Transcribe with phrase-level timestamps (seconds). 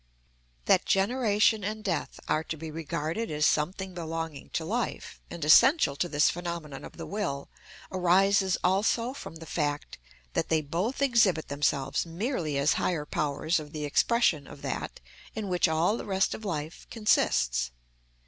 [0.65, 5.95] That generation and death are to be regarded as something belonging to life, and essential
[5.97, 7.49] to this phenomenon of the will,
[7.91, 9.99] arises also from the fact
[10.33, 14.99] that they both exhibit themselves merely as higher powers of the expression of that
[15.35, 17.69] in which all the rest of life consists.